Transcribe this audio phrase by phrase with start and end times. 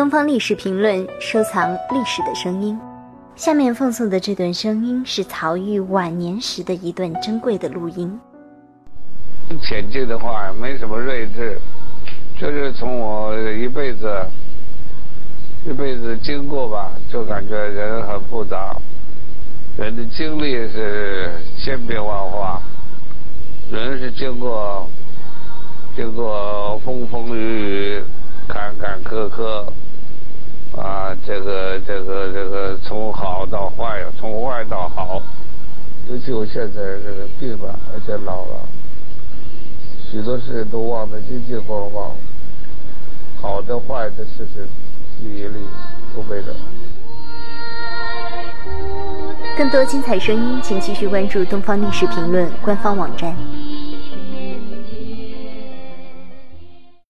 [0.00, 2.74] 东方历史评论收藏历史的声音。
[3.36, 8.18] 下面奉送的这段声音是曹郁晚年时的一段珍贵的录音。
[9.60, 11.60] 前进的话没什么睿智，
[12.40, 14.10] 就是从我一辈子
[15.66, 18.74] 一辈子经过吧，就感觉人很复杂，
[19.76, 21.30] 人的经历是
[21.62, 22.58] 千变万化，
[23.70, 24.88] 人是经过
[25.94, 28.02] 经过风风雨雨、
[28.48, 29.66] 坎坎坷坷。
[30.76, 35.20] 啊，这个这个这个从好到坏，从坏到好，
[36.08, 38.60] 尤其我现在这个病了，而且老了，
[40.10, 42.10] 许多事都忘得精精光光，
[43.40, 44.62] 好的坏的事情
[45.18, 45.58] 记忆力
[46.14, 46.54] 都没了。
[49.58, 53.36] 更多精彩声音，请继续关注《东方历史评论》官方网站。